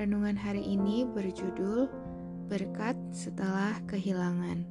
Renungan 0.00 0.32
hari 0.32 0.64
ini 0.64 1.04
berjudul 1.04 1.84
Berkat 2.48 2.96
setelah 3.12 3.76
kehilangan. 3.84 4.64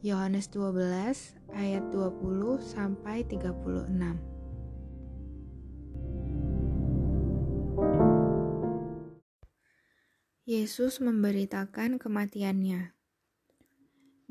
Yohanes 0.00 0.48
12 0.48 1.36
ayat 1.52 1.84
20 1.92 2.56
sampai 2.56 3.28
36. 3.28 3.92
Yesus 10.48 11.04
memberitakan 11.04 12.00
kematiannya. 12.00 12.96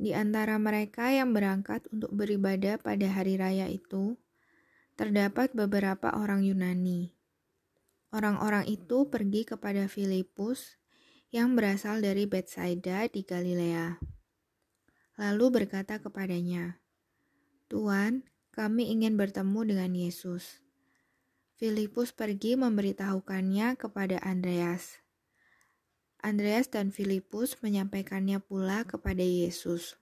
Di 0.02 0.18
antara 0.18 0.58
mereka 0.58 1.14
yang 1.14 1.30
berangkat 1.30 1.86
untuk 1.94 2.10
beribadah 2.18 2.82
pada 2.82 3.06
hari 3.06 3.38
raya 3.38 3.70
itu, 3.70 4.18
terdapat 4.98 5.54
beberapa 5.54 6.10
orang 6.10 6.42
Yunani. 6.42 7.17
Orang-orang 8.12 8.68
itu 8.68 9.12
pergi 9.12 9.44
kepada 9.44 9.86
Filipus 9.92 10.80
yang 11.32 11.60
berasal 11.60 12.00
dari 12.00 12.24
Bethsaida 12.24 13.08
di 13.12 13.28
Galilea. 13.28 14.00
Lalu 15.20 15.46
berkata 15.64 16.00
kepadanya, 16.00 16.80
"Tuan, 17.68 18.24
kami 18.56 18.94
ingin 18.94 19.20
bertemu 19.20 19.60
dengan 19.68 19.92
Yesus." 19.92 20.64
Filipus 21.58 22.14
pergi 22.14 22.54
memberitahukannya 22.54 23.76
kepada 23.82 24.22
Andreas. 24.22 25.02
Andreas 26.22 26.70
dan 26.70 26.94
Filipus 26.94 27.58
menyampaikannya 27.66 28.38
pula 28.40 28.86
kepada 28.86 29.26
Yesus. 29.26 29.98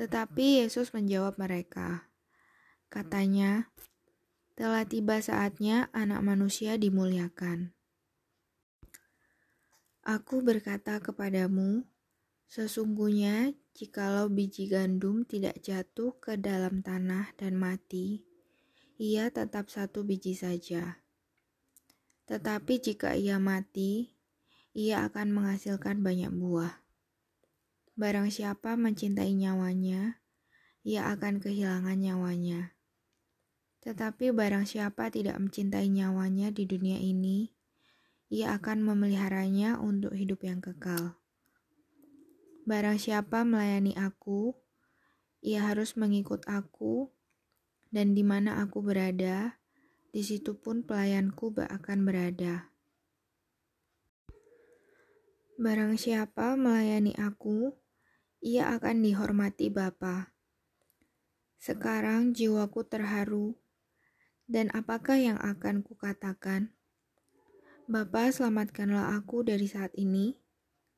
Tetapi 0.00 0.64
Yesus 0.64 0.96
menjawab 0.96 1.36
mereka, 1.36 2.10
Katanya, 2.90 3.70
telah 4.60 4.84
tiba 4.84 5.16
saatnya 5.24 5.88
anak 5.96 6.20
manusia 6.20 6.76
dimuliakan. 6.76 7.72
Aku 10.04 10.44
berkata 10.44 11.00
kepadamu, 11.00 11.88
sesungguhnya 12.44 13.56
jikalau 13.72 14.28
biji 14.28 14.68
gandum 14.68 15.24
tidak 15.24 15.64
jatuh 15.64 16.12
ke 16.20 16.36
dalam 16.36 16.84
tanah 16.84 17.32
dan 17.40 17.56
mati, 17.56 18.28
ia 19.00 19.32
tetap 19.32 19.72
satu 19.72 20.04
biji 20.04 20.36
saja. 20.36 21.00
Tetapi 22.28 22.84
jika 22.84 23.16
ia 23.16 23.40
mati, 23.40 24.12
ia 24.76 25.08
akan 25.08 25.40
menghasilkan 25.40 26.04
banyak 26.04 26.36
buah. 26.36 26.84
Barang 27.96 28.28
siapa 28.28 28.76
mencintai 28.76 29.32
nyawanya, 29.32 30.20
ia 30.84 31.08
akan 31.16 31.40
kehilangan 31.40 31.96
nyawanya. 31.96 32.76
Tetapi 33.80 34.28
barang 34.28 34.68
siapa 34.68 35.08
tidak 35.08 35.40
mencintai 35.40 35.88
nyawanya 35.88 36.52
di 36.52 36.68
dunia 36.68 37.00
ini, 37.00 37.48
ia 38.28 38.52
akan 38.52 38.84
memeliharanya 38.84 39.80
untuk 39.80 40.12
hidup 40.12 40.44
yang 40.44 40.60
kekal. 40.60 41.16
Barang 42.68 43.00
siapa 43.00 43.40
melayani 43.40 43.96
aku, 43.96 44.52
ia 45.40 45.64
harus 45.64 45.96
mengikut 45.96 46.44
aku, 46.44 47.08
dan 47.88 48.12
di 48.12 48.20
mana 48.20 48.60
aku 48.60 48.84
berada, 48.84 49.56
di 50.12 50.20
situ 50.20 50.60
pun 50.60 50.84
pelayanku 50.84 51.56
akan 51.56 51.98
berada. 52.04 52.68
Barang 55.56 55.96
siapa 55.96 56.52
melayani 56.52 57.16
aku, 57.16 57.72
ia 58.44 58.76
akan 58.76 59.00
dihormati 59.00 59.72
Bapa. 59.72 60.36
Sekarang 61.56 62.36
jiwaku 62.36 62.84
terharu 62.84 63.56
dan 64.50 64.66
apakah 64.74 65.14
yang 65.14 65.38
akan 65.38 65.86
kukatakan? 65.86 66.74
Bapa, 67.86 68.34
selamatkanlah 68.34 69.14
aku 69.14 69.46
dari 69.46 69.70
saat 69.70 69.94
ini. 69.94 70.34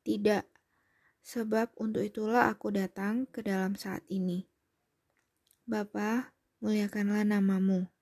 Tidak, 0.08 0.48
sebab 1.20 1.77
untuk 1.77 2.01
itulah 2.01 2.48
aku 2.48 2.73
datang 2.73 3.29
ke 3.29 3.45
dalam 3.45 3.77
saat 3.77 4.01
ini. 4.08 4.48
Bapa, 5.68 6.33
muliakanlah 6.64 7.29
namamu. 7.29 7.92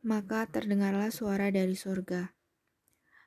Maka 0.00 0.48
terdengarlah 0.48 1.12
suara 1.12 1.52
dari 1.52 1.76
surga. 1.76 2.32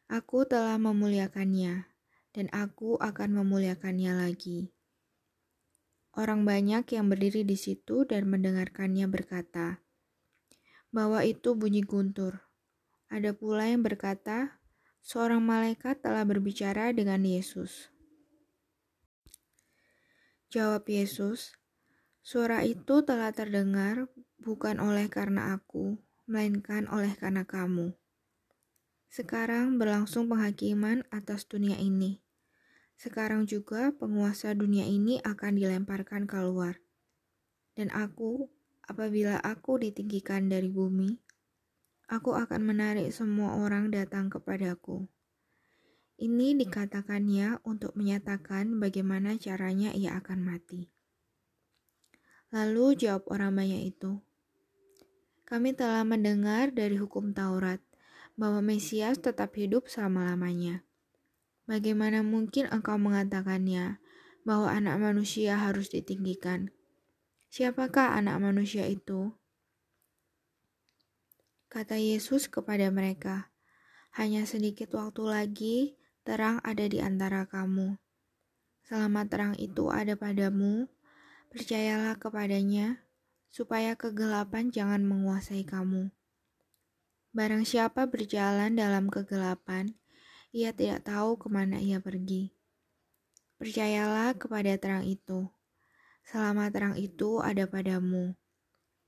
Aku 0.10 0.50
telah 0.50 0.82
memuliakannya, 0.82 1.86
dan 2.34 2.50
aku 2.50 2.98
akan 2.98 3.46
memuliakannya 3.46 4.26
lagi. 4.26 4.74
Orang 6.18 6.50
banyak 6.50 6.90
yang 6.90 7.06
berdiri 7.14 7.46
di 7.46 7.54
situ 7.54 8.10
dan 8.10 8.26
mendengarkannya 8.26 9.06
berkata, 9.06 9.86
bahwa 10.90 11.22
itu 11.22 11.54
bunyi 11.54 11.86
guntur. 11.86 12.46
Ada 13.10 13.34
pula 13.34 13.66
yang 13.66 13.82
berkata, 13.82 14.62
seorang 15.02 15.42
malaikat 15.42 16.02
telah 16.02 16.22
berbicara 16.26 16.94
dengan 16.94 17.22
Yesus. 17.26 17.90
Jawab 20.50 20.90
Yesus, 20.90 21.54
suara 22.26 22.66
itu 22.66 23.06
telah 23.06 23.30
terdengar 23.30 24.10
bukan 24.42 24.82
oleh 24.82 25.06
karena 25.10 25.54
aku, 25.54 25.98
melainkan 26.26 26.90
oleh 26.90 27.14
karena 27.18 27.46
kamu. 27.46 27.94
Sekarang 29.10 29.82
berlangsung 29.82 30.30
penghakiman 30.30 31.02
atas 31.10 31.46
dunia 31.50 31.78
ini. 31.82 32.22
Sekarang 32.94 33.50
juga 33.50 33.90
penguasa 33.96 34.54
dunia 34.54 34.86
ini 34.86 35.18
akan 35.26 35.58
dilemparkan 35.58 36.30
keluar. 36.30 36.78
Dan 37.74 37.90
aku 37.90 38.52
Apabila 38.90 39.38
aku 39.46 39.78
ditinggikan 39.78 40.50
dari 40.50 40.66
bumi, 40.66 41.14
aku 42.10 42.34
akan 42.34 42.74
menarik 42.74 43.14
semua 43.14 43.62
orang 43.62 43.94
datang 43.94 44.34
kepadaku. 44.34 45.06
Ini 46.18 46.58
dikatakannya 46.58 47.62
untuk 47.70 47.94
menyatakan 47.94 48.82
bagaimana 48.82 49.38
caranya 49.38 49.94
ia 49.94 50.18
akan 50.18 50.42
mati. 50.42 50.90
Lalu 52.50 52.98
jawab 52.98 53.30
orang 53.30 53.54
banyak 53.54 53.94
itu, 53.94 54.26
"Kami 55.46 55.78
telah 55.78 56.02
mendengar 56.02 56.74
dari 56.74 56.98
hukum 56.98 57.30
Taurat 57.30 57.86
bahwa 58.42 58.66
Mesias 58.66 59.22
tetap 59.22 59.54
hidup 59.54 59.86
selama-lamanya. 59.86 60.82
Bagaimana 61.70 62.26
mungkin 62.26 62.66
engkau 62.74 62.98
mengatakannya 62.98 64.02
bahwa 64.50 64.74
Anak 64.74 64.98
Manusia 64.98 65.62
harus 65.62 65.94
ditinggikan?" 65.94 66.74
Siapakah 67.50 68.14
anak 68.14 68.46
manusia 68.46 68.86
itu? 68.86 69.34
Kata 71.66 71.98
Yesus 71.98 72.46
kepada 72.46 72.94
mereka, 72.94 73.50
hanya 74.14 74.46
sedikit 74.46 74.94
waktu 74.94 75.26
lagi 75.26 75.78
terang 76.22 76.62
ada 76.62 76.86
di 76.86 77.02
antara 77.02 77.50
kamu. 77.50 77.98
Selama 78.86 79.26
terang 79.26 79.58
itu 79.58 79.90
ada 79.90 80.14
padamu, 80.14 80.94
percayalah 81.50 82.22
kepadanya, 82.22 83.02
supaya 83.50 83.98
kegelapan 83.98 84.70
jangan 84.70 85.02
menguasai 85.02 85.66
kamu. 85.66 86.14
Barang 87.34 87.66
siapa 87.66 88.06
berjalan 88.06 88.78
dalam 88.78 89.10
kegelapan, 89.10 89.98
ia 90.54 90.70
tidak 90.70 91.02
tahu 91.10 91.42
ke 91.42 91.50
mana 91.50 91.82
ia 91.82 91.98
pergi. 91.98 92.54
Percayalah 93.58 94.38
kepada 94.38 94.78
terang 94.78 95.10
itu 95.10 95.50
Selama 96.30 96.70
terang 96.70 96.94
itu 96.94 97.42
ada 97.42 97.66
padamu, 97.66 98.38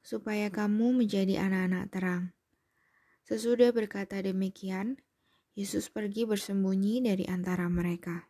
supaya 0.01 0.49
kamu 0.49 1.05
menjadi 1.05 1.45
anak-anak 1.45 1.85
terang. 1.93 2.23
Sesudah 3.29 3.69
berkata 3.69 4.17
demikian, 4.25 4.97
Yesus 5.53 5.93
pergi 5.93 6.25
bersembunyi 6.25 7.05
dari 7.05 7.29
antara 7.29 7.69
mereka. 7.69 8.25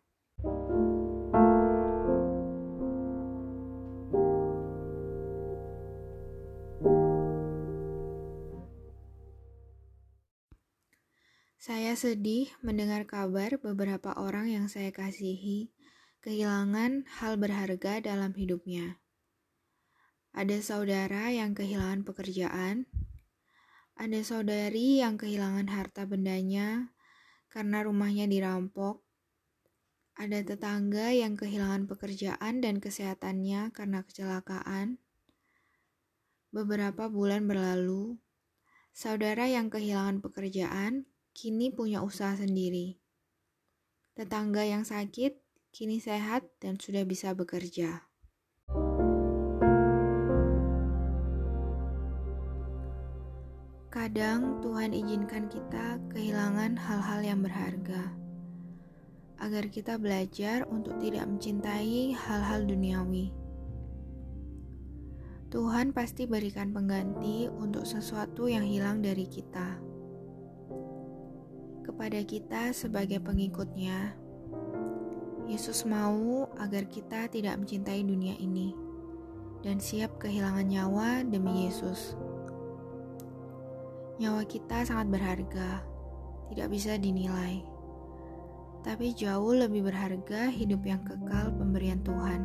Saya 11.56 11.96
sedih 11.96 12.52
mendengar 12.60 13.08
kabar 13.08 13.56
beberapa 13.56 14.12
orang 14.20 14.52
yang 14.52 14.68
saya 14.68 14.92
kasihi 14.92 15.72
kehilangan 16.22 17.10
hal 17.18 17.34
berharga 17.42 17.98
dalam 17.98 18.38
hidupnya. 18.38 19.02
Ada 20.38 20.62
saudara 20.62 21.34
yang 21.34 21.58
kehilangan 21.58 22.06
pekerjaan, 22.06 22.86
ada 23.98 24.20
saudari 24.22 25.02
yang 25.02 25.18
kehilangan 25.18 25.66
harta 25.74 26.06
bendanya 26.06 26.94
karena 27.50 27.82
rumahnya 27.82 28.30
dirampok, 28.30 29.02
ada 30.14 30.38
tetangga 30.46 31.10
yang 31.10 31.34
kehilangan 31.34 31.90
pekerjaan 31.90 32.62
dan 32.62 32.78
kesehatannya 32.78 33.74
karena 33.74 34.06
kecelakaan. 34.06 35.02
Beberapa 36.54 37.10
bulan 37.10 37.50
berlalu, 37.50 38.22
saudara 38.94 39.50
yang 39.50 39.74
kehilangan 39.74 40.22
pekerjaan 40.22 41.10
kini 41.34 41.74
punya 41.74 42.06
usaha 42.06 42.38
sendiri. 42.38 43.02
Tetangga 44.14 44.62
yang 44.70 44.86
sakit 44.86 45.51
kini 45.72 46.04
sehat 46.04 46.44
dan 46.60 46.76
sudah 46.76 47.08
bisa 47.08 47.32
bekerja. 47.32 48.04
Kadang 53.92 54.60
Tuhan 54.60 54.92
izinkan 54.92 55.48
kita 55.48 56.00
kehilangan 56.12 56.76
hal-hal 56.76 57.20
yang 57.24 57.40
berharga, 57.40 58.12
agar 59.40 59.68
kita 59.72 59.96
belajar 59.96 60.68
untuk 60.68 61.00
tidak 61.00 61.28
mencintai 61.28 62.16
hal-hal 62.16 62.68
duniawi. 62.68 63.32
Tuhan 65.52 65.92
pasti 65.92 66.24
berikan 66.28 66.72
pengganti 66.72 67.52
untuk 67.52 67.84
sesuatu 67.84 68.48
yang 68.48 68.64
hilang 68.64 69.04
dari 69.04 69.28
kita. 69.28 69.80
Kepada 71.84 72.24
kita 72.24 72.72
sebagai 72.72 73.20
pengikutnya, 73.20 74.16
Yesus 75.52 75.84
mau 75.84 76.48
agar 76.64 76.88
kita 76.88 77.28
tidak 77.28 77.60
mencintai 77.60 78.08
dunia 78.08 78.40
ini 78.40 78.72
dan 79.60 79.84
siap 79.84 80.16
kehilangan 80.16 80.64
nyawa 80.64 81.28
demi 81.28 81.68
Yesus. 81.68 82.16
Nyawa 84.16 84.48
kita 84.48 84.88
sangat 84.88 85.12
berharga, 85.12 85.84
tidak 86.56 86.68
bisa 86.72 86.96
dinilai. 86.96 87.68
Tapi 88.80 89.12
jauh 89.12 89.52
lebih 89.52 89.92
berharga 89.92 90.48
hidup 90.48 90.88
yang 90.88 91.04
kekal 91.04 91.52
pemberian 91.52 92.00
Tuhan. 92.00 92.42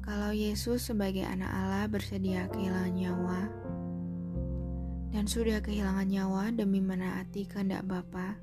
Kalau 0.00 0.32
Yesus 0.32 0.88
sebagai 0.88 1.28
anak 1.28 1.52
Allah 1.52 1.86
bersedia 1.92 2.48
kehilangan 2.50 2.94
nyawa, 2.96 3.40
dan 5.12 5.28
sudah 5.28 5.60
kehilangan 5.60 6.08
nyawa 6.08 6.50
demi 6.56 6.80
menaati 6.80 7.46
kehendak 7.46 7.84
Bapa, 7.84 8.40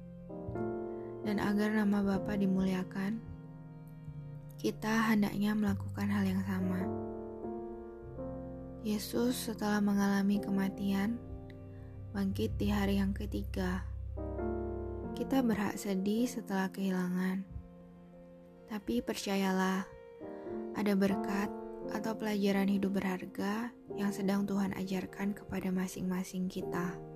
dan 1.24 1.42
agar 1.42 1.74
nama 1.76 2.00
Bapa 2.04 2.36
dimuliakan, 2.40 3.20
kita 4.60 5.12
hendaknya 5.12 5.56
melakukan 5.56 6.08
hal 6.12 6.28
yang 6.28 6.44
sama. 6.44 6.84
Yesus 8.84 9.48
setelah 9.52 9.84
mengalami 9.84 10.40
kematian, 10.40 11.20
bangkit 12.12 12.56
di 12.56 12.72
hari 12.72 13.00
yang 13.00 13.12
ketiga. 13.12 13.84
Kita 15.16 15.44
berhak 15.44 15.76
sedih 15.76 16.28
setelah 16.28 16.72
kehilangan. 16.72 17.44
Tapi 18.72 19.04
percayalah, 19.04 19.84
ada 20.76 20.94
berkat 20.96 21.52
atau 21.92 22.14
pelajaran 22.16 22.70
hidup 22.70 23.00
berharga 23.02 23.74
yang 23.98 24.14
sedang 24.14 24.46
Tuhan 24.48 24.72
ajarkan 24.78 25.36
kepada 25.36 25.74
masing-masing 25.74 26.48
kita. 26.48 27.09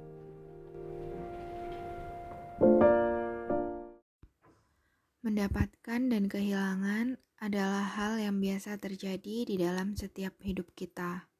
Mendapatkan 5.23 6.11
dan 6.11 6.27
kehilangan 6.27 7.15
adalah 7.39 7.95
hal 7.95 8.19
yang 8.19 8.43
biasa 8.43 8.75
terjadi 8.75 9.47
di 9.47 9.55
dalam 9.55 9.95
setiap 9.95 10.35
hidup 10.43 10.75
kita. 10.75 11.31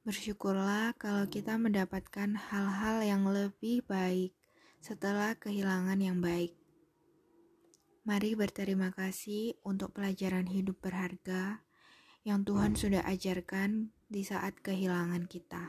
Bersyukurlah 0.00 0.96
kalau 0.96 1.28
kita 1.28 1.60
mendapatkan 1.60 2.40
hal-hal 2.40 3.04
yang 3.04 3.28
lebih 3.28 3.84
baik 3.84 4.32
setelah 4.80 5.36
kehilangan 5.36 6.00
yang 6.00 6.24
baik. 6.24 6.56
Mari 8.08 8.32
berterima 8.32 8.96
kasih 8.96 9.60
untuk 9.60 9.92
pelajaran 9.92 10.48
hidup 10.48 10.80
berharga 10.80 11.60
yang 12.24 12.48
Tuhan 12.48 12.80
sudah 12.80 13.04
ajarkan 13.04 13.92
di 14.08 14.24
saat 14.24 14.56
kehilangan 14.56 15.28
kita. 15.28 15.68